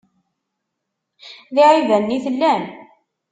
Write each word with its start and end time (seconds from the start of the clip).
D 1.53 1.55
iɛibanen 1.63 2.15
i 2.17 2.19
tellam? 2.25 2.63